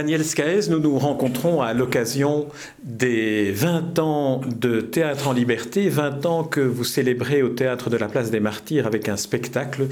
[0.00, 2.46] Daniel Scaez, nous nous rencontrons à l'occasion
[2.82, 7.98] des 20 ans de Théâtre en Liberté, 20 ans que vous célébrez au Théâtre de
[7.98, 9.88] la Place des Martyrs avec un spectacle,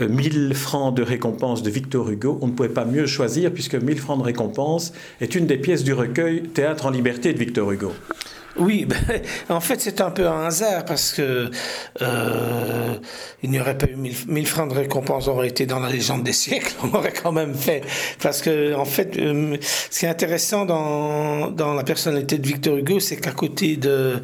[0.00, 2.40] 1000 euh, francs de récompense de Victor Hugo.
[2.42, 5.84] On ne pouvait pas mieux choisir puisque 1000 francs de récompense est une des pièces
[5.84, 7.92] du recueil Théâtre en Liberté de Victor Hugo.
[8.58, 11.50] Oui, ben, en fait c'est un peu un hasard parce que
[12.02, 12.94] euh,
[13.42, 16.32] il n'y aurait pas eu 1000, francs de récompense, aurait été dans la légende des
[16.32, 17.82] siècles, on aurait quand même fait.
[18.20, 19.56] Parce que en fait, euh,
[19.90, 24.20] ce qui est intéressant dans, dans la personnalité de Victor Hugo, c'est qu'à côté de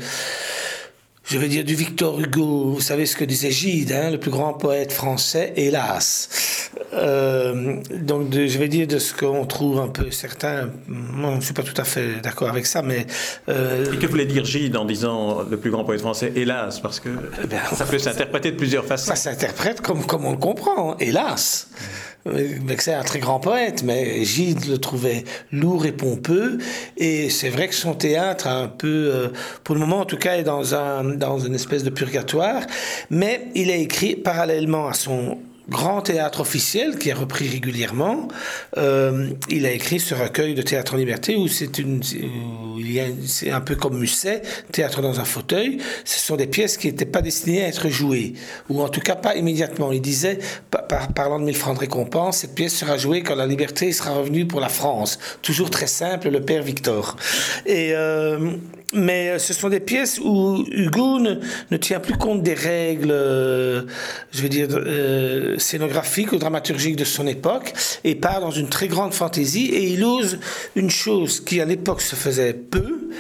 [1.31, 4.31] je vais dire du Victor Hugo, vous savez ce que disait Gide, hein, le plus
[4.31, 6.71] grand poète français, hélas.
[6.95, 11.41] Euh, donc je vais dire de ce qu'on trouve un peu certains, moi je ne
[11.43, 13.07] suis pas tout à fait d'accord avec ça, mais...
[13.51, 16.99] Euh, Et que voulait dire Gide en disant le plus grand poète français, hélas, parce
[16.99, 17.11] que
[17.45, 19.09] eh ben, ça peut s'interpréter de plusieurs façons.
[19.09, 21.69] Ça s'interprète comme, comme on le comprend, hélas
[22.79, 26.59] c'est un très grand poète, mais Gide le trouvait lourd et pompeux.
[26.97, 29.29] Et c'est vrai que son théâtre, un peu, euh,
[29.65, 32.63] pour le moment en tout cas, est dans, un, dans une espèce de purgatoire.
[33.11, 35.39] Mais il a écrit parallèlement à son
[35.69, 38.29] grand théâtre officiel qui est repris régulièrement.
[38.77, 42.03] Euh, il a écrit ce recueil de théâtre en liberté où c'est une,
[43.27, 45.79] c'est un peu comme Musset, théâtre dans un fauteuil.
[46.05, 48.35] Ce sont des pièces qui n'étaient pas destinées à être jouées,
[48.69, 49.93] ou en tout cas pas immédiatement.
[49.93, 50.39] Il disait,
[50.71, 54.13] par, parlant de 1000 francs de récompense, cette pièce sera jouée quand la liberté sera
[54.13, 55.19] revenue pour la France.
[55.43, 57.17] Toujours très simple, le père Victor.
[57.67, 58.57] Et euh,
[58.95, 63.83] mais euh, ce sont des pièces où Hugo ne, tient plus compte des règles, euh,
[64.33, 68.89] je veux dire, euh, scénographiques ou dramaturgiques de son époque, et part dans une très
[68.89, 70.39] grande fantaisie, et il ose
[70.75, 73.11] une chose qui à l'époque se faisait peu,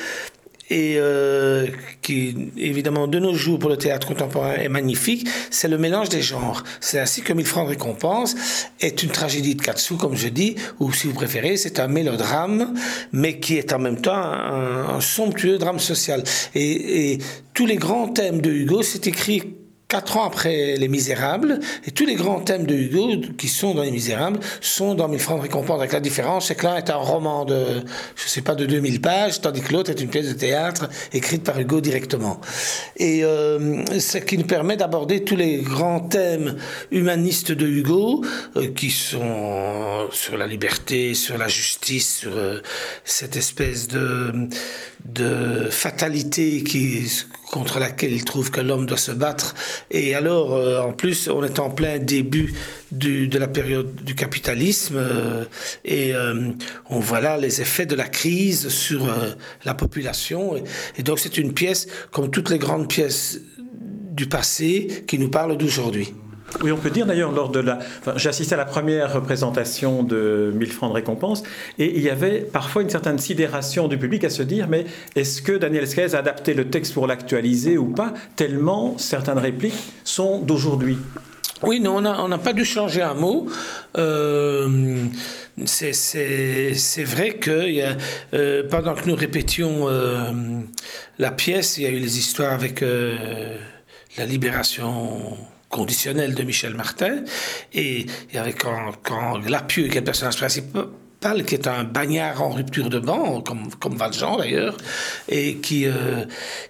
[0.71, 1.67] et euh,
[2.03, 6.23] qui, évidemment, de nos jours pour le théâtre contemporain est magnifique, c'est le mélange des
[6.23, 6.63] genres.
[6.81, 8.37] C'est ainsi que Mille francs de récompense
[8.81, 12.75] est une tragédie de Katsu, comme je dis, ou si vous préférez, c'est un mélodrame,
[13.13, 16.23] mais qui est en même temps un, somptueux drame social.
[16.55, 17.19] Et, et
[17.55, 19.55] tous les grands thèmes de Hugo, c'est écrit
[19.89, 23.81] Quatre ans après Les Misérables, et tous les grands thèmes de Hugo qui sont dans
[23.81, 26.91] Les Misérables sont dans Mille francs de récompense, avec la différence, c'est que l'un est
[26.91, 27.83] un roman de,
[28.15, 31.43] je sais pas, de 2000 pages, tandis que l'autre est une pièce de théâtre écrite
[31.43, 32.39] par Hugo directement.
[32.99, 36.59] Et euh, ce qui nous permet d'aborder tous les grands thèmes
[36.91, 38.23] humanistes de Hugo,
[38.57, 42.61] euh, qui sont sur la liberté, sur la justice, sur euh,
[43.07, 44.51] cette espèce de,
[45.07, 47.09] de fatalité qui,
[47.51, 49.55] contre laquelle il trouve que l'homme doit se battre
[49.91, 52.55] et alors, euh, en plus, on est en plein début
[52.91, 55.45] de la période du capitalisme euh,
[55.85, 56.51] et euh,
[56.89, 59.07] on voit là les effets de la crise sur
[59.65, 60.55] la population.
[60.97, 63.41] Et, donc, c'est une pièce, comme toutes les grandes pièces
[64.13, 66.13] du passé, qui nous parle d'aujourd'hui.
[66.63, 67.79] Oui, on peut dire d'ailleurs, lors de la.
[68.07, 71.43] Assisté à la première représentation de 1000 francs de récompense,
[71.79, 75.43] et il y avait parfois une certaine sidération du public à se dire mais est-ce
[75.43, 80.41] que Daniel Scaez a adapté le texte pour l'actualiser ou pas Tellement certaines répliques sont
[80.41, 80.99] d'aujourd'hui?
[81.63, 83.49] Oui, non, on n'a pas dû changer un mot.
[83.97, 85.05] Euh,
[85.65, 87.97] c'est vrai que
[88.35, 90.31] euh, pendant que nous répétions euh,
[91.19, 95.37] la pièce, il y a eu les histoires avec la libération
[95.69, 97.25] conditionnel de Michel Martin.
[97.73, 100.87] Et, avec quand, quand Lapieux, qui est le personnage principal,
[101.21, 104.77] qui est un bagnard en rupture de banc, comme, comme Valjean d'ailleurs,
[105.29, 106.25] et qui, euh,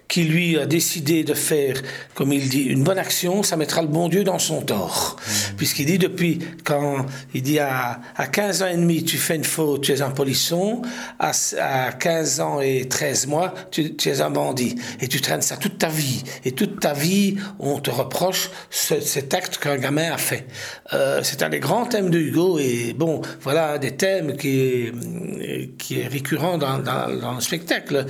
[0.08, 1.76] qui lui a décidé de faire,
[2.14, 5.16] comme il dit, une bonne action, ça mettra le bon Dieu dans son tort.
[5.18, 5.56] Mmh.
[5.56, 7.04] Puisqu'il dit depuis, quand
[7.34, 10.10] il dit à, à 15 ans et demi, tu fais une faute, tu es un
[10.10, 10.80] polisson,
[11.18, 14.76] à, à 15 ans et 13 mois, tu, tu, es un bandit.
[15.00, 16.24] Et tu traînes ça toute ta vie.
[16.46, 20.46] Et toute ta vie, on te reproche cet acte qu'un gamin a fait.
[20.94, 25.76] Euh, c'est un des grands thèmes de Hugo, et bon, voilà des thèmes qui est,
[25.78, 28.06] qui est récurrent dans, dans, le spectacle.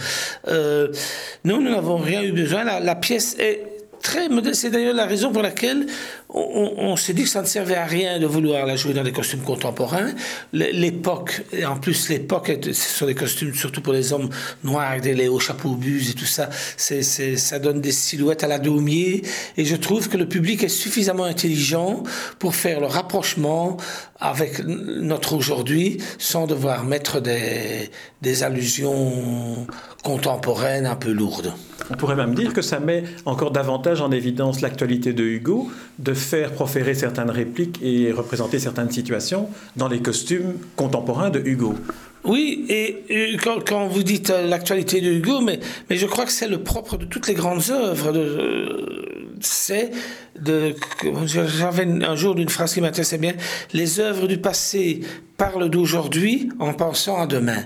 [0.47, 0.89] Euh,
[1.45, 2.65] nous, nous n'avons rien eu besoin.
[2.65, 3.63] La, la pièce est
[4.03, 4.63] très modeste.
[4.63, 5.87] C'est d'ailleurs la raison pour laquelle
[6.31, 9.13] on, s'est dit que ça ne servait à rien de vouloir la jouer dans des
[9.13, 10.11] costumes contemporains.
[10.53, 14.29] L'époque, et en plus l'époque, ce sont des costumes surtout pour les hommes
[14.63, 16.51] noirs, des hauts chapeaux bus et tout ça.
[16.77, 19.23] Ça donne des silhouettes à la daumier.
[19.57, 22.03] Et je trouve que le public est suffisamment intelligent
[22.39, 23.79] pour faire le rapprochement
[24.21, 27.91] avec notre aujourd'hui sans devoir mettre des,
[28.21, 29.67] des allusions
[30.03, 31.55] contemporaines un peu lourdes.
[31.91, 36.15] On pourrait même dire que ça met encore davantage en évidence l'actualité de Hugo, de
[36.15, 41.75] faire proférer certaines répliques et représenter certaines situations dans les costumes contemporains de Hugo.
[42.25, 46.49] Oui, et, quand, vous dites euh, l'actualité de Hugo, mais, mais je crois que c'est
[46.49, 49.91] le propre de toutes les grandes œuvres de, c'est
[50.41, 50.75] de.
[51.25, 53.35] J'avais un jour une phrase qui m'intéressait bien
[53.73, 55.01] les œuvres du passé
[55.37, 57.63] parlent d'aujourd'hui en pensant à demain.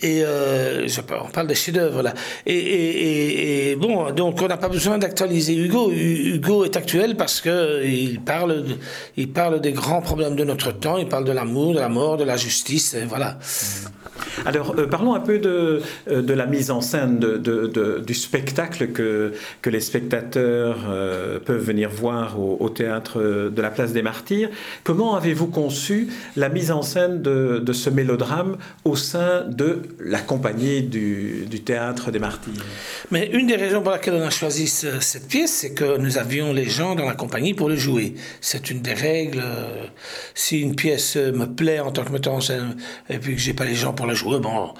[0.00, 0.88] Et euh,
[1.24, 2.14] on parle des chefs-d'œuvre là.
[2.46, 5.90] Et, bon, donc on n'a pas besoin d'actualiser Hugo.
[5.92, 8.64] Hugo est actuel parce que il parle,
[9.16, 10.98] il parle des grands problèmes de notre temps.
[10.98, 12.94] Il parle de l'amour, de la mort, de la justice.
[12.94, 13.38] Et voilà.
[14.46, 15.80] Alors, euh, parlons un peu de,
[16.10, 19.32] euh, de, la mise en scène, du spectacle que,
[19.64, 24.50] les spectateurs euh, peuvent venir voir au, théâtre de la Place des Martyrs.
[24.84, 30.82] Comment avez-vous conçu la mise en scène de, ce mélodrame au sein de la compagnie
[30.82, 32.64] du, du, théâtre des Martyrs?
[33.10, 36.52] Mais une des raisons pour laquelle on a choisi cette pièce, c'est que nous avions
[36.52, 38.14] les gens dans la compagnie pour le jouer.
[38.40, 39.42] C'est une des règles.
[40.34, 42.76] Si une pièce me plaît en tant que metteur en scène
[43.08, 44.74] et puis que j'ai pas les gens pour la jouer, bon,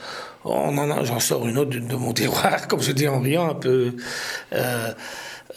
[0.44, 3.92] j'en sors une autre de, mon tiroir, comme je dis en riant un peu.
[4.52, 4.92] Euh,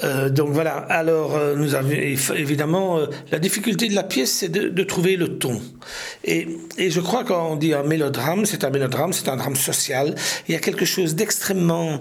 [0.03, 0.75] euh, donc voilà.
[0.89, 2.99] Alors euh, nous avons évidemment
[3.31, 5.61] la difficulté de la pièce, c'est de, trouver le ton.
[6.23, 6.47] Et,
[6.77, 10.15] et je crois qu'on dit un mélodrame, c'est un mélodrame, c'est un drame social.
[10.47, 11.99] Il y a quelque chose d'extrêmement,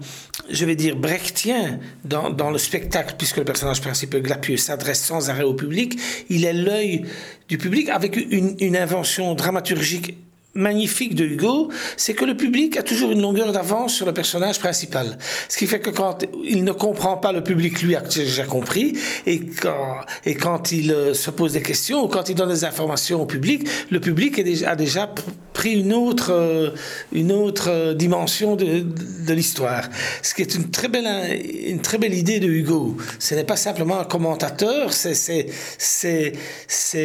[0.50, 5.30] je vais dire, brechtien dans, dans, le spectacle, puisque le personnage principal Glapieux s'adresse sans
[5.30, 5.98] arrêt au public.
[6.28, 7.06] Il est l'œil
[7.48, 10.16] du public avec une invention dramaturgique
[10.54, 14.58] magnifique de Hugo, c'est que le public a toujours une longueur d'avance sur le personnage
[14.58, 15.18] principal.
[15.48, 18.96] Ce qui fait que quand il ne comprend pas le public, lui a déjà compris,
[19.26, 23.26] et quand, il euh, se pose des questions ou quand il donne des informations au
[23.26, 25.12] public, le public a déjà
[25.52, 26.70] pris une autre, euh,
[27.14, 29.84] euh, dimension de, l'histoire.
[30.22, 32.96] Ce qui est une très belle, idée de Hugo.
[33.18, 35.46] Ce n'est pas simplement un commentateur, c'est,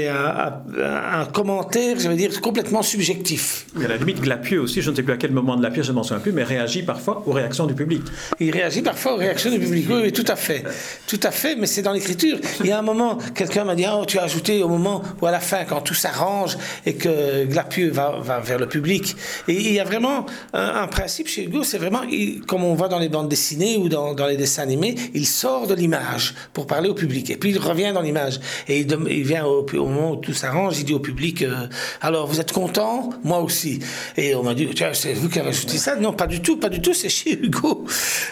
[0.09, 3.38] un, commentaire, je veux dire, complètement subjectif.
[3.75, 5.69] Mais à la limite, Glapieux aussi, je ne sais plus à quel moment de la
[5.69, 8.01] pièce, je ne m'en souviens plus, mais réagit parfois aux réactions du public.
[8.39, 10.63] Il réagit parfois aux réactions du public, oui, tout à fait.
[11.07, 12.39] Tout à fait, mais c'est dans l'écriture.
[12.61, 15.25] Il y a un moment, quelqu'un m'a dit, oh, tu as ajouté au moment ou
[15.25, 19.15] à la fin, quand tout s'arrange et que Glapieux va, vers le public.
[19.47, 22.01] Et il y a vraiment un, principe chez Hugo, c'est vraiment,
[22.47, 25.75] comme on voit dans les bandes dessinées ou dans, les dessins animés, il sort de
[25.75, 27.29] l'image pour parler au public.
[27.29, 28.39] Et puis il revient dans l'image.
[28.67, 31.67] Et il, il vient au, moment où tout s'arrange, il dit au public, euh,
[32.01, 33.11] alors vous êtes content?
[33.29, 33.79] Moi aussi.
[34.17, 35.95] Et on m'a dit, tiens, c'est vous qui avez ajouté ça?
[35.95, 37.85] Non, pas du tout, pas du tout, c'est chez Hugo.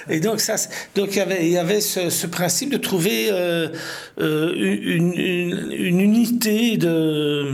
[0.10, 0.56] Et donc, ça,
[0.96, 3.70] donc il y avait, il y avait ce, principe de trouver euh,
[4.20, 7.52] euh, une, une, unité de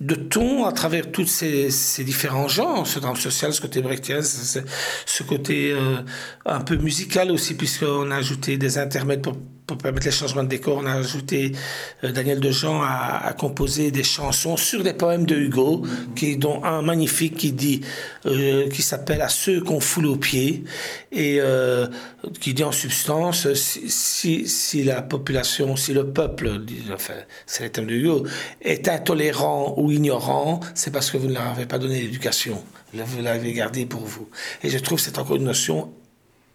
[0.00, 4.20] de ton à travers tous ces, ces, différents genres, ce drame social, ce côté brechtien,
[4.22, 5.98] ce côté euh,
[6.46, 9.36] un peu musical aussi, puisqu'on a ajouté des intermèdes pour
[9.70, 11.52] pour permettre les changements de décor, on a ajouté
[12.02, 15.86] euh, Daniel Dejean à, à composer des chansons sur des poèmes de Hugo,
[16.16, 17.82] qui dont un magnifique qui dit,
[18.26, 20.64] euh, qui s'appelle À ceux qu'on foule aux pieds,
[21.12, 21.86] et euh,
[22.40, 26.62] qui dit en substance si, la population, si le peuple,
[26.92, 27.14] enfin,
[27.46, 28.26] c'est le thème de Hugo,
[28.60, 32.60] est intolérant ou ignorant, c'est parce que vous ne leur avez pas donné l'éducation.
[32.92, 34.28] Vous l'avez gardé pour vous.
[34.64, 35.92] Et je trouve que c'est encore une notion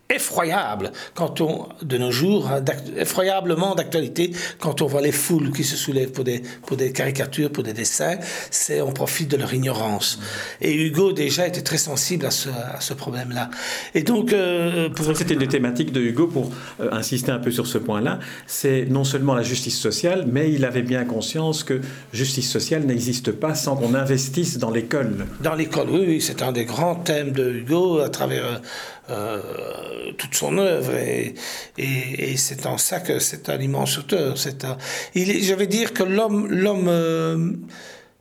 [0.10, 2.64] effroyable quand on, de nos jours, hein,
[2.98, 7.52] effroyablement d'actualité, quand on voit les foules qui se soulèvent pour des, pour des caricatures,
[7.52, 8.18] pour des dessins,
[8.52, 10.20] c'est on profite de leur ignorance.
[10.62, 13.50] Et Hugo déjà était très sensible à ce, à ce problème-là.
[13.96, 15.06] Et donc, euh, pour...
[15.18, 18.20] c'était une des thématiques de Hugo pour euh, insister un peu sur ce point-là.
[18.46, 21.82] C'est non seulement la justice sociale, mais il avait bien conscience que
[22.14, 25.26] justice sociale n'existe pas sans qu'on investisse dans l'école.
[25.42, 28.62] Dans l'école, oui, oui, c'est un des grands thèmes de Hugo à travers
[29.10, 30.96] euh, toute son œuvre.
[30.96, 31.36] Et,
[31.78, 34.38] et, c'est en ça que c'est un immense auteur.
[34.38, 34.78] C'est un,
[35.16, 37.52] je vais dire que l'homme, l'homme euh,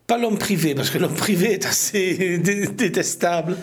[0.06, 2.38] pas l'homme privé, parce que l'homme privé est assez
[2.76, 3.56] détestable,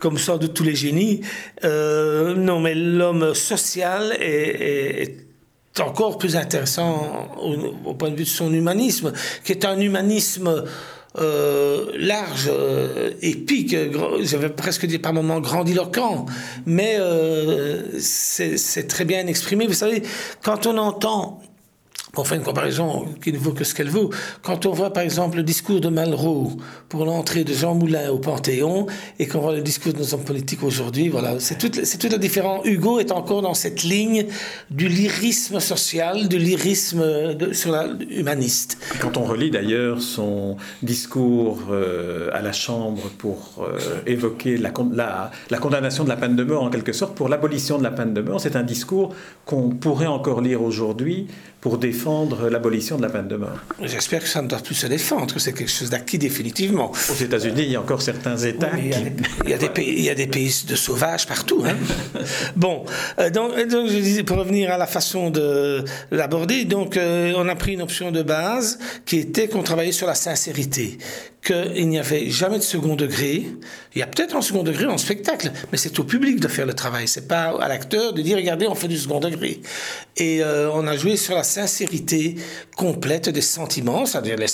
[0.00, 1.22] comme ça de tous les génies.
[1.64, 7.54] Euh, non, mais l'homme social est, est, encore plus intéressant au,
[7.86, 9.12] au, point de vue de son humanisme,
[9.44, 10.64] qui est un humanisme
[11.18, 13.74] euh, large, euh, épique,
[14.20, 16.26] j'avais presque dit par moments grandiloquent,
[16.66, 19.66] mais euh, c'est très bien exprimé.
[19.66, 20.02] Vous savez,
[20.42, 21.42] quand on entend
[22.12, 24.10] pour faire une comparaison qui ne vaut que ce qu'elle vaut,
[24.42, 26.52] quand on voit par exemple le discours de Malraux
[26.88, 28.86] pour l'entrée de Jean Moulin au Panthéon
[29.18, 32.12] et qu'on voit le discours de nos hommes politiques aujourd'hui, voilà, c'est toute, c'est toute
[32.12, 32.18] la.
[32.64, 34.26] Hugo est encore dans cette ligne
[34.70, 37.04] du lyrisme social, du lyrisme
[38.10, 38.78] humaniste.
[39.00, 44.72] Quand on relit d'ailleurs son discours euh, à la Chambre pour euh, évoquer la,
[45.50, 48.14] la condamnation de la peine de mort en quelque sorte, pour l'abolition de la peine
[48.14, 49.14] de mort, c'est un discours
[49.44, 51.26] qu'on pourrait encore lire aujourd'hui
[51.60, 53.58] pour défendre l'abolition de la peine de mort.
[53.82, 56.90] J'espère que ça ne doit plus se défendre, que c'est quelque chose d'acquis définitivement.
[57.10, 58.70] Aux États-Unis, il y a encore certains États.
[58.78, 58.88] il,
[59.50, 61.62] y a des, pays, il y a des pays de sauvages partout.
[61.66, 61.76] Hein.
[62.56, 62.84] bon,
[63.18, 67.48] euh, donc, donc, je disais, pour revenir à la façon de l'aborder, donc euh, on
[67.48, 70.98] a pris une option de base qui était qu'on travaillait sur la sincérité
[71.42, 73.46] qu'il n'y avait jamais de second degré.
[73.94, 76.66] Il y a peut-être un second degré en spectacle, mais c'est au public de faire
[76.66, 77.08] le travail.
[77.08, 79.60] C'est pas à l'acteur de dire regardez, on fait du second degré.
[80.16, 82.36] Et euh, on a joué sur la sincérité
[82.76, 84.46] complète des sentiments, c'est-à-dire les,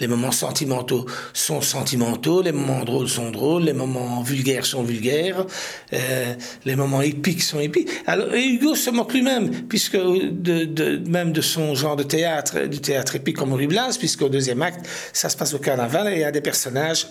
[0.00, 5.44] les moments sentimentaux sont sentimentaux, les moments drôles sont drôles, les moments vulgaires sont vulgaires,
[5.92, 6.34] euh,
[6.64, 7.90] les moments épiques sont épiques.
[8.06, 12.80] Alors et Hugo se moque lui-même, puisque de, même de son genre de théâtre, du
[12.80, 17.06] théâtre épique comme Henri Blas, puisqu'au deuxième acte, ça se passe au carnaval des personnages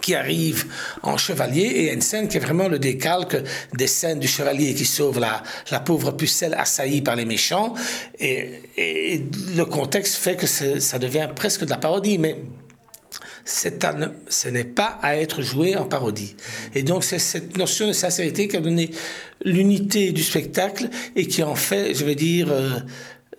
[0.00, 0.66] qui arrivent
[1.02, 3.36] en chevalier et une scène qui est vraiment le décalque
[3.74, 7.74] des scènes du chevalier qui sauve la, la pauvre pucelle assaillie par les méchants.
[8.18, 8.60] Et,
[9.56, 12.36] le contexte fait que ça devient presque de la parodie, mais
[13.44, 16.34] ce n'est pas à être joué en parodie.
[16.74, 18.90] Et donc c'est cette notion de sincérité qui a donné
[19.44, 22.80] l'unité du spectacle et qui en fait, je vais dire, euh,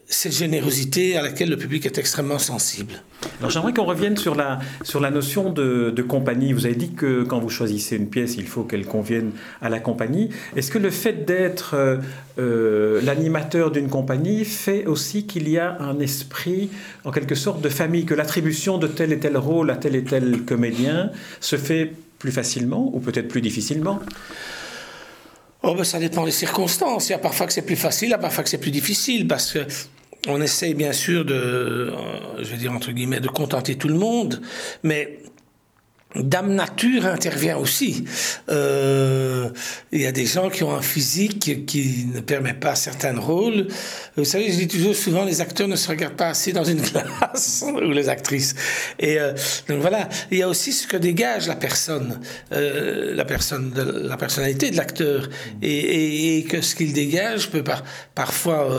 [0.08, 3.02] cette générosité à laquelle le public est extrêmement sensible.
[3.40, 6.54] Alors j'aimerais qu'on revienne sur la, sur la notion de, compagnie.
[6.54, 9.80] Vous avez dit que quand vous choisissez une pièce, il faut qu'elle convienne à la
[9.80, 10.30] compagnie.
[10.56, 11.98] Est-ce que le fait d'être euh,
[12.40, 16.70] euh, l'animateur d'une compagnie fait aussi qu'il y a un esprit,
[17.04, 20.04] en quelque sorte, de famille, que l'attribution de tel et tel rôle à tel et
[20.04, 21.12] tel comédien
[21.42, 24.00] se fait plus facilement ou peut-être plus difficilement?
[25.64, 27.10] Oh ben, ça dépend des circonstances.
[27.10, 28.72] Il y a parfois que c'est plus facile, il y a parfois que c'est plus
[28.72, 29.60] difficile, parce que
[30.28, 31.92] on essaye bien sûr de, euh,
[32.40, 34.42] je vais dire entre guillemets, de contenter tout le monde,
[34.84, 35.20] mais
[36.16, 38.06] Dame Nature intervient aussi.
[38.50, 39.50] Euh,
[39.92, 43.68] il y a des gens qui ont un physique qui ne permet pas certains rôles.
[44.16, 46.82] Vous savez, je dis toujours souvent, les acteurs ne se regardent pas assez dans une
[46.82, 48.56] glace, ou les actrices.
[49.00, 49.34] Et euh,
[49.68, 52.20] donc voilà, il y a aussi ce que dégage la personne,
[52.52, 55.30] euh, la personne, la personnalité de l'acteur,
[55.62, 58.70] et, et, que ce qu'il dégage peut par, parfois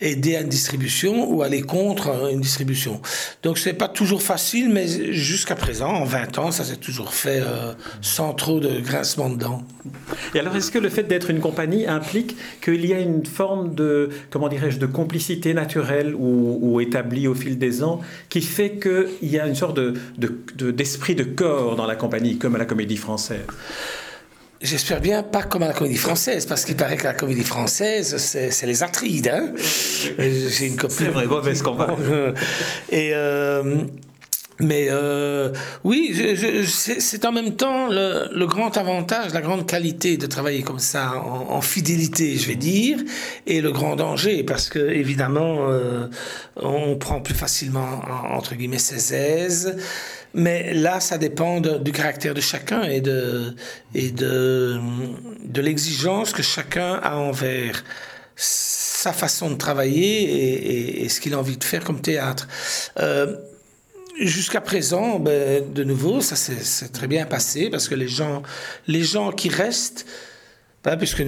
[0.00, 3.00] aider à une distribution ou aller contre une distribution.
[3.42, 7.40] Donc c'est pas toujours facile, mais jusqu'à présent, en 20 ans, ça s'est toujours fait
[7.40, 9.62] euh, sans trop de grincement de dents.
[10.34, 13.74] Et alors, est-ce que le fait d'être une compagnie implique qu'il y a une forme
[13.74, 19.28] de, comment dirais-je, de complicité naturelle ou, établie au fil des ans qui fait qu'il
[19.30, 19.94] y a une sorte de,
[20.70, 23.40] d'esprit de, corps dans la compagnie, comme à la comédie française?
[24.60, 28.16] J'espère bien pas comme à la comédie française, parce qu'il paraît que la comédie française,
[28.16, 29.28] c'est, les Atrides.
[29.28, 29.52] Hein
[30.18, 30.96] J'ai une copine.
[30.98, 31.96] C'est vrai, mauvaise combat.
[32.90, 33.84] Et euh,
[34.60, 35.52] mais euh,
[35.84, 36.14] oui,
[36.66, 41.12] c'est en même temps le, le, grand avantage, la grande qualité de travailler comme ça,
[41.14, 42.98] en, en, fidélité, je vais dire,
[43.46, 46.08] et le grand danger, parce que évidemment, euh,
[46.56, 49.76] on prend plus facilement, entre guillemets, ses aises.
[50.34, 53.54] Mais là, ça dépend du caractère de chacun et de,
[53.94, 54.78] et de,
[55.44, 57.84] de l'exigence que chacun a envers
[58.36, 62.46] sa façon de travailler et, et, et ce qu'il a envie de faire comme théâtre.
[62.98, 63.36] Euh,
[64.20, 68.42] Jusqu'à présent, ben, de nouveau, ça s'est très bien passé parce que les gens,
[68.86, 70.06] les gens qui restent,
[70.82, 71.22] ben, puisque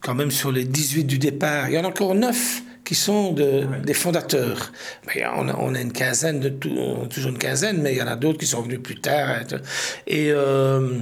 [0.00, 3.32] quand même sur les 18 du départ, il y en a encore 9 qui sont
[3.32, 4.70] de, des fondateurs.
[5.06, 8.06] Ben, on, a, on, a, une quinzaine, de toujours une quinzaine, mais il y en
[8.06, 9.40] a d'autres qui sont venus plus tard.
[10.06, 11.00] Et euh,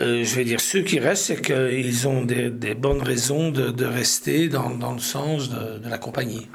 [0.00, 3.70] euh, je vais dire, ceux qui restent, c'est qu'ils ont des, des, bonnes raisons de,
[3.70, 6.48] de rester dans, dans, le sens de, de la compagnie.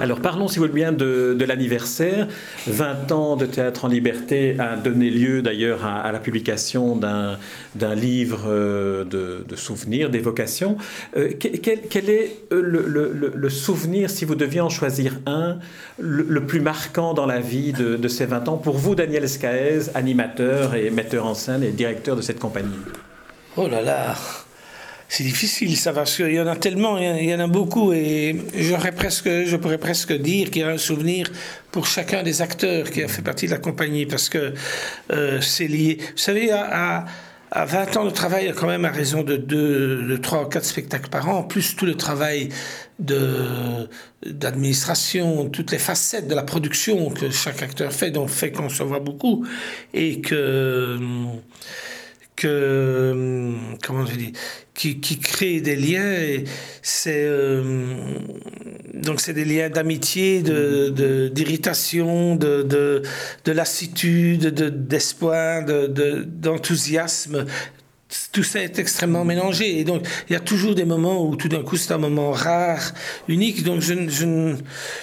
[0.00, 2.28] Alors parlons, si vous voulez bien, de, l'anniversaire.
[2.66, 8.44] 20 ans de théâtre en liberté a donné lieu d'ailleurs à, la publication d'un livre
[8.46, 10.76] euh, de, souvenirs, d'évocations.
[11.16, 15.58] Euh, quel, est euh, le, souvenir, si vous deviez en choisir un,
[15.98, 19.90] le, plus marquant dans la vie de, de, ces 20 ans pour vous, Daniel Scaez,
[19.94, 22.76] animateur et metteur en scène et directeur de cette compagnie?
[23.56, 24.14] Oh là là
[25.08, 28.34] c'est difficile, ça, parce qu'il y en a tellement, il y en a beaucoup, et
[28.96, 31.30] presque, je pourrais presque dire qu'il y a un souvenir
[31.70, 34.54] pour chacun des acteurs qui a fait partie de la compagnie, parce que
[35.12, 35.98] euh, c'est lié.
[36.00, 37.04] Vous savez, à,
[37.52, 40.64] à, 20 ans de travail, quand même à raison de, deux, de 3 ou 4
[40.64, 42.48] spectacles par an, plus tout le travail
[42.98, 48.82] d'administration, toutes les facettes de la production que chaque acteur fait, donc fait qu'on se
[48.82, 49.46] voit beaucoup,
[49.94, 50.98] et que
[52.36, 54.32] que comment je dis
[54.74, 56.44] qui, qui crée des liens
[56.82, 57.94] c'est euh,
[58.94, 63.02] donc c'est des liens d'amitié de d'irritation de, de,
[63.44, 67.46] de, lassitude de d'espoir de d'enthousiasme
[68.32, 69.78] tout ça est extrêmement mélangé.
[69.78, 72.30] Et donc, il y a toujours des moments où tout d'un coup, c'est un moment
[72.30, 72.92] rare,
[73.28, 73.64] unique.
[73.64, 74.54] Donc, je, je,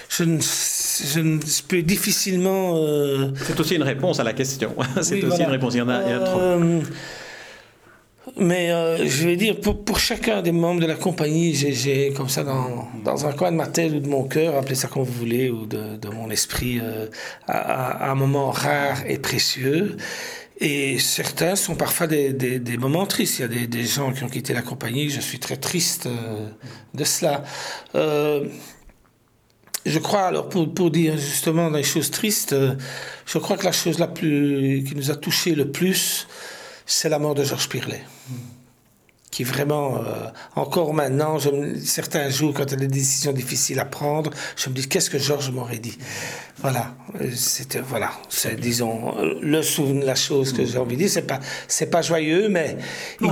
[0.10, 2.78] je, je peux difficilement.
[2.78, 4.74] Euh, c'est aussi une réponse à la question.
[5.02, 5.74] c'est aussi une réponse.
[5.74, 6.40] Il y en a, il y a trop.
[6.40, 6.82] Euh,
[8.38, 12.30] mais euh, je vais dire, pour, pour, chacun des membres de la compagnie, j'ai comme
[12.30, 15.04] ça dans, dans, un coin de ma tête ou de mon cœur, appelez ça comme
[15.04, 16.82] vous voulez, ou de, de mon esprit,
[17.48, 19.98] à, à, un moment rare et précieux.
[20.60, 23.40] Et certains sont parfois des, des, moments tristes.
[23.40, 25.10] Il y a des, des, gens qui ont quitté la compagnie.
[25.10, 26.48] Je suis très triste euh,
[26.94, 27.44] de cela.
[27.96, 28.48] Euh,
[29.86, 32.76] je crois, alors pour, pour dire justement des choses tristes, euh,
[33.26, 36.28] je crois que la chose la plus qui nous a touché le plus,
[36.86, 38.04] c'est la mort de Georges Pirlet
[39.34, 41.50] qui vraiment, euh, encore maintenant, je
[41.84, 45.10] certains jours, quand il y a des décisions difficiles à prendre, je me dis qu'est-ce
[45.10, 45.98] que Georges m'aurait dit?
[46.62, 46.94] Voilà,
[47.36, 51.40] c'était voilà, c'est disons le souvenir, la chose que j'ai envie de dire, c'est pas
[51.68, 52.78] c'est pas joyeux, mais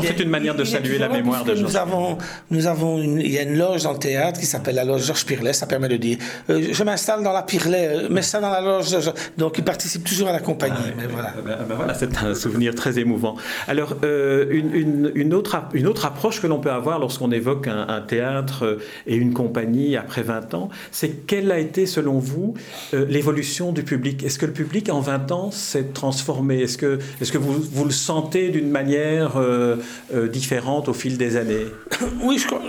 [0.02, 1.70] c'est une manière de saluer la mémoire de Georges.
[1.70, 2.18] Nous avons
[2.50, 5.06] nous avons une, il y a une loge dans le théâtre qui s'appelle la loge
[5.06, 6.18] Georges Pirlet, ça permet de dire
[6.50, 8.90] euh, je m'installe dans la Pirlet, euh, mets ça dans la loge,
[9.38, 10.74] donc il participe toujours à la compagnie.
[10.80, 13.36] Ah, mais voilà, ben, ben voilà c'est un souvenir très émouvant.
[13.68, 17.68] Alors une, une, une autre une autre autre approche que l'on peut avoir lorsqu'on évoque
[17.68, 22.56] un, théâtre et une compagnie après 20 ans, c'est quelle a été, selon vous,
[22.94, 24.24] euh, l'évolution du public?
[24.24, 26.62] Est-ce que le public, en 20 ans, s'est transformé?
[26.62, 29.76] Est-ce que, est -ce que vous, vous le sentez d'une manière euh,
[30.14, 31.68] euh, différente au fil des années?
[32.24, 32.62] Oui, je crois,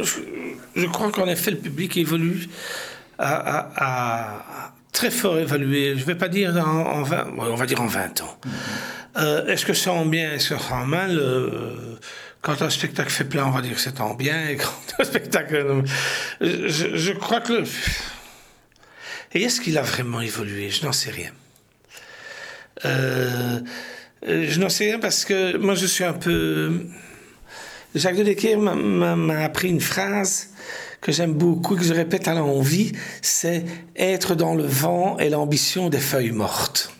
[0.74, 2.48] je, crois qu'en effet, le public évolue
[3.18, 5.94] à, très fort évolué.
[5.94, 8.36] Je ne vais pas dire en, 20, on va dire en 20 ans.
[8.44, 9.46] Mm-hmm.
[9.46, 11.12] est-ce que ça en bien, est-ce que ça en mal?
[12.42, 15.04] Quand un spectacle fait plein, on va dire que c'est en bien, et quand un
[15.04, 15.84] spectacle...
[16.40, 17.52] Je, je crois que...
[17.52, 17.64] Le...
[19.34, 20.68] Et est-ce qu'il a vraiment évolué?
[20.68, 21.30] Je n'en sais rien.
[22.84, 23.60] Euh,
[24.26, 26.86] je n'en sais rien parce que moi, je suis un peu...
[27.94, 30.48] Jacques de Decker m'a appris une phrase
[31.00, 33.64] que j'aime beaucoup, que je répète à l'envie, c'est
[33.96, 36.92] être dans le vent et l'ambition des feuilles mortes.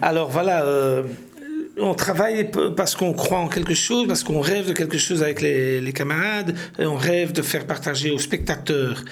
[0.00, 1.04] Alors voilà, euh,
[1.80, 5.40] on travaille parce qu'on croit en quelque chose, parce qu'on rêve de quelque chose avec
[5.40, 9.04] les, camarades, et on rêve de faire partager aux spectateurs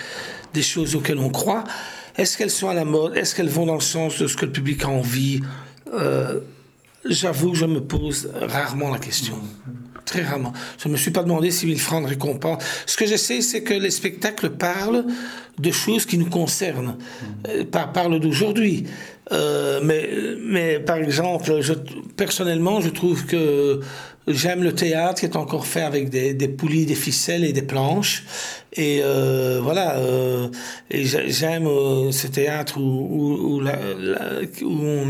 [0.55, 1.64] des choses auxquelles on croit.
[2.16, 3.16] Est-ce qu'elles sont à la mode?
[3.16, 5.40] Est-ce qu'elles vont dans le sens de ce que le public a envie?
[5.92, 6.40] Euh,
[7.09, 9.38] J'avoue je me pose rarement la question.
[10.06, 10.52] Très rarement.
[10.78, 12.62] Je ne me suis pas demandé si 1000 francs de récompense.
[12.86, 15.04] Ce que je c'est que les spectacles parlent
[15.58, 16.96] de choses qui nous concernent,
[17.48, 18.84] euh, parlent d'aujourd'hui.
[19.32, 20.08] Euh, mais,
[20.40, 21.60] mais par exemple,
[22.16, 23.80] personnellement, je trouve que
[24.28, 28.24] j'aime le théâtre qui est encore fait avec des, poulies, des ficelles et des planches.
[28.74, 30.00] Et euh, voilà,
[30.88, 31.68] et j'aime
[32.12, 35.06] ce théâtre où, où, où, où on,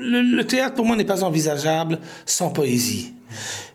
[0.00, 3.12] le, théâtre pour moi n'est pas envisageable sans poésie.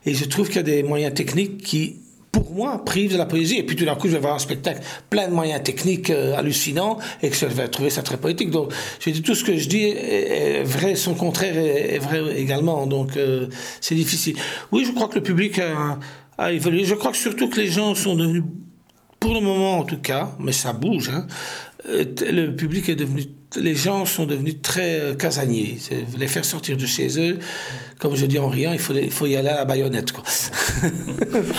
[0.04, 1.96] Et je trouve qu'il y a des moyens techniques qui
[2.32, 3.56] pour moi, prive de la poésie.
[3.56, 6.36] Et puis tout d'un coup, je vais voir un spectacle plein de moyens techniques euh,
[6.36, 8.50] hallucinants et que je vais trouver ça très poétique.
[8.50, 12.86] Donc, je dis tout ce que je dis est, vrai, son contraire est, vrai également.
[12.86, 13.46] Donc, euh,
[13.80, 14.36] c'est difficile.
[14.70, 15.98] Oui, je crois que le public a,
[16.36, 16.84] a, évolué.
[16.84, 18.42] Je crois que surtout que les gens sont devenus,
[19.18, 21.26] pour le moment en tout cas, mais ça bouge, hein,
[21.88, 25.78] euh, le public est devenu les gens sont devenus très euh, casaniers.
[26.18, 27.38] Les faire sortir de chez eux,
[27.98, 30.12] comme je dis en riant, il faut, il faut y aller à la baïonnette.
[30.12, 30.24] Quoi.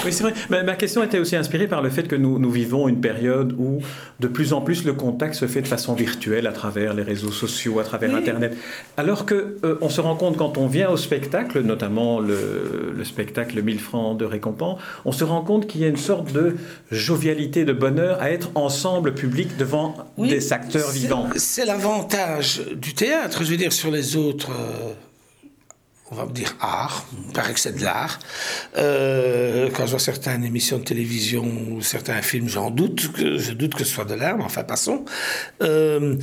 [0.06, 0.34] oui, c'est vrai.
[0.50, 3.80] ma question était aussi inspirée par le fait que nous, nous, vivons une période où
[4.19, 7.32] de plus en plus le contact se fait de façon virtuelle à travers les réseaux
[7.32, 8.56] sociaux, à travers Internet.
[8.97, 13.04] Alors que euh, on se rend compte quand on vient au spectacle, notamment le, le
[13.04, 16.56] spectacle 1000 francs de récompense, on se rend compte qu'il y a une sorte de
[16.91, 21.28] jovialité, de bonheur à être ensemble public devant des acteurs vivants.
[21.36, 24.93] C'est la l'avantage du théâtre, je veux dire, sur les autres, euh,
[26.09, 28.17] on va dire art, que c'est de l'art.
[28.77, 33.75] Euh, quand je vois certaines émissions de télévision ou certains films, j'en doute, je doute
[33.75, 35.05] que ce soit de l'art, mais enfin passons.
[35.61, 36.15] Euh,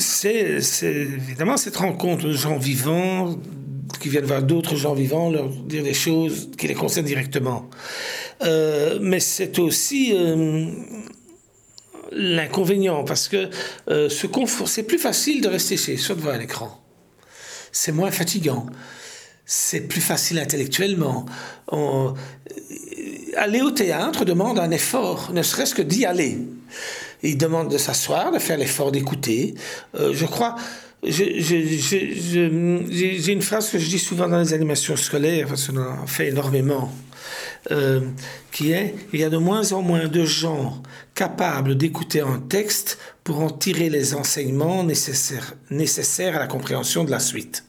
[0.00, 3.36] c'est évidemment cette rencontre de gens vivants
[4.00, 7.70] qui viennent voir d'autres gens vivants, leur dire des choses qui les concernent directement.
[8.42, 10.12] mais c'est aussi
[12.12, 13.48] l'inconvénient, parce que
[13.88, 16.82] euh, c'est plus facile de rester chez soi devant un écran.
[17.72, 18.66] C'est moins fatigant.
[19.44, 21.26] C'est plus facile intellectuellement.
[21.72, 22.10] Euh,
[23.36, 26.38] aller au théâtre demande un effort, ne serait-ce que d'y aller.
[27.22, 29.54] Il demande de s'asseoir, de faire l'effort d'écouter.
[29.94, 30.56] Euh, je crois,
[31.04, 31.72] j'ai
[33.32, 36.90] une phrase que je dis souvent dans les animations scolaires, parce qu'on en fait énormément.
[37.72, 38.00] Euh,
[38.52, 40.82] qui est il y a de moins en moins de gens
[41.14, 47.10] capables d'écouter un texte pour en tirer les enseignements nécessaires, nécessaires à la compréhension de
[47.10, 47.64] la suite.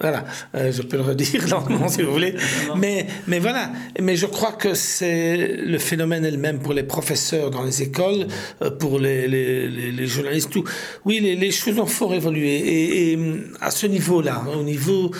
[0.00, 2.34] Voilà, euh, je peux le redire lentement si vous voulez.
[2.76, 7.64] Mais, mais voilà, mais je crois que c'est le phénomène elle-même pour les professeurs dans
[7.64, 8.28] les écoles,
[8.62, 10.64] euh, pour les, les, les, journalistes, tout.
[11.04, 12.56] Oui, les, choses ont fort évolué.
[12.58, 13.18] Et, et
[13.60, 15.10] à ce niveau-là, au niveau.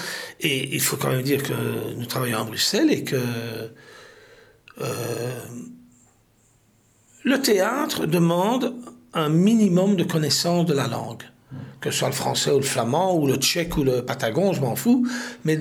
[0.40, 1.54] Et il faut quand même dire que
[1.96, 3.16] nous travaillons à Bruxelles et que.
[4.80, 5.38] Euh,
[7.24, 8.76] le théâtre demande
[9.12, 11.24] un minimum de connaissance de la langue
[11.80, 14.60] que ce soit le français ou le flamand ou le tchèque ou le patagon, je
[14.60, 15.06] m'en fous.
[15.44, 15.58] Mais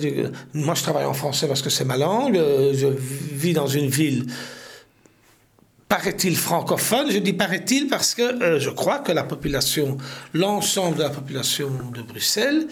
[0.53, 2.37] moi, je travaille en français parce que c'est ma langue.
[2.37, 4.25] Euh, je vis dans une ville,
[5.87, 7.11] paraît-il, francophone.
[7.11, 9.97] Je dis paraît-il parce que euh, je crois que la population,
[10.33, 12.67] l'ensemble de la population de Bruxelles,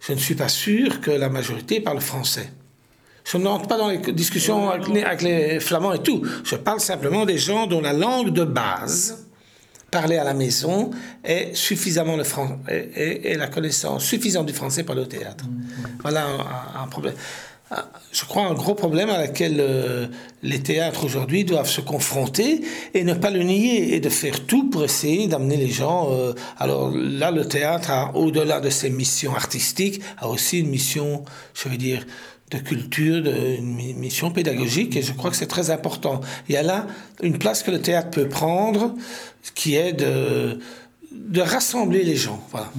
[0.00, 2.50] je ne suis pas sûr que la majorité parle français.
[3.24, 6.24] Je n'entre pas dans les discussions avec avec les flamands et tout.
[6.44, 9.27] Je parle simplement des gens dont la langue de base
[9.90, 10.90] parler à la maison
[11.24, 12.24] et suffisamment le
[12.70, 15.44] et, la connaissance suffisante du français pour le théâtre.
[15.44, 16.02] Mm-hmm.
[16.02, 16.26] Voilà
[16.82, 17.14] un, problème.
[18.12, 20.06] Je crois un gros problème à laquelle euh,
[20.42, 22.62] les théâtres aujourd'hui doivent se confronter
[22.94, 26.08] et ne pas le nier et de faire tout pour essayer d'amener les gens.
[26.12, 31.24] Euh, alors là, le théâtre, au-delà de ses missions artistiques, a aussi une mission,
[31.54, 32.06] je veux dire,
[32.50, 36.20] de culture, de, une mission pédagogique, et je crois que c'est très important.
[36.48, 36.86] Il y a là
[37.22, 38.94] une place que le théâtre peut prendre,
[39.54, 40.58] qui est de,
[41.10, 42.42] de rassembler les gens.
[42.50, 42.70] Voilà.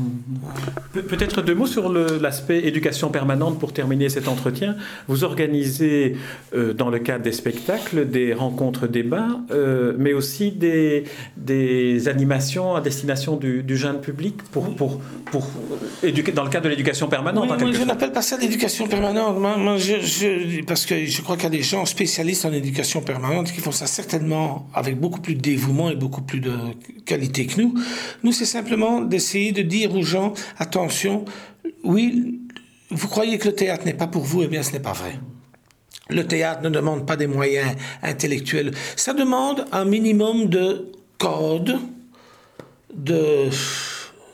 [0.94, 4.76] Peut-être deux mots sur l'aspect éducation permanente pour terminer cet entretien.
[5.08, 6.16] Vous organisez
[6.54, 11.06] euh, dans le cadre des spectacles des rencontres débats, euh, mais aussi des,
[11.38, 15.48] des animations à destination du, jeune public pour, pour, pour
[16.04, 17.50] éduquer, dans le cadre de l'éducation permanente.
[17.60, 19.38] je n'appelle pas ça l'éducation permanente,
[20.68, 23.72] parce que je crois qu'il y a des gens spécialistes en éducation permanente qui font
[23.72, 26.54] ça certainement avec beaucoup plus de dévouement et beaucoup plus de
[27.06, 27.74] qualité que nous.
[28.24, 31.26] Nous, c'est simplement d'essayer de dire aux gens, attention,
[31.84, 32.40] oui,
[32.90, 35.20] vous croyez que le théâtre n'est pas pour vous, eh bien ce n'est pas vrai.
[36.10, 38.72] Le théâtre ne demande pas des moyens intellectuels.
[38.96, 41.78] Ça demande un minimum de code,
[42.94, 43.50] de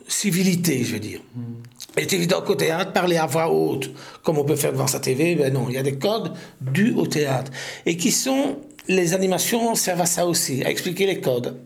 [0.07, 1.19] civilité, je veux dire.
[1.97, 3.91] Il est évident qu'au théâtre, parler à voix haute,
[4.23, 6.93] comme on peut faire devant sa TV, ben non, il y a des codes dus
[6.95, 7.51] au théâtre.
[7.85, 11.57] Et qui sont, les animations servent à ça aussi, à expliquer les codes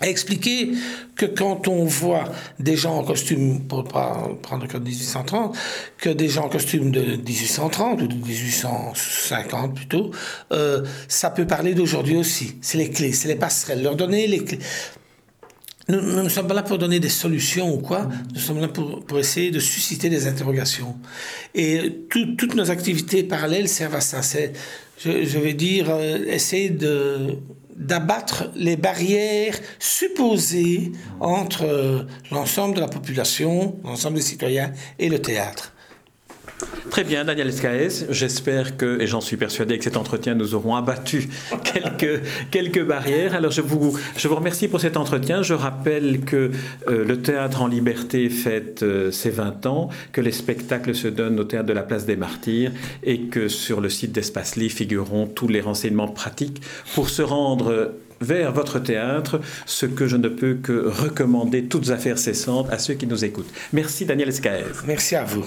[0.00, 0.72] a expliqué
[1.16, 2.24] que quand on voit
[2.58, 5.56] des gens en costume, pour pas prendre le cas de 1830,
[5.98, 10.10] que des gens en costume de 1830 ou de 1850 plutôt,
[10.52, 12.56] euh, ça peut parler d'aujourd'hui aussi.
[12.62, 13.82] C'est les clés, c'est les passerelles.
[13.82, 14.58] Leur donner les clés.
[15.88, 19.04] Nous ne sommes pas là pour donner des solutions ou quoi, nous sommes là pour,
[19.04, 20.96] pour essayer de susciter des interrogations.
[21.54, 24.22] Et toutes nos activités parallèles servent à ça.
[24.22, 24.52] C'est,
[25.04, 27.36] je, je vais dire, euh, essayer de
[27.76, 35.20] d'abattre les barrières supposées entre euh, l'ensemble de la population, l'ensemble des citoyens et le
[35.20, 35.71] théâtre.
[36.90, 38.06] Très bien, Daniel Escaes.
[38.10, 41.28] J'espère que, et j'en suis persuadé que cet entretien, nous aurons abattu
[41.64, 43.34] quelques, quelques barrières.
[43.34, 45.42] Alors, je vous, je vous remercie pour cet entretien.
[45.42, 46.50] Je rappelle que
[46.88, 51.40] euh, le Théâtre en Liberté fête euh, ses 20 ans, que les spectacles se donnent
[51.40, 52.72] au Théâtre de la Place des Martyrs
[53.02, 56.60] et que sur le site d'Espace Lit figureront tous les renseignements pratiques
[56.94, 62.18] pour se rendre vers votre théâtre, ce que je ne peux que recommander toutes affaires
[62.18, 63.50] cessantes à ceux qui nous écoutent.
[63.72, 64.84] Merci Daniel Escaes.
[64.86, 65.44] Merci à vous.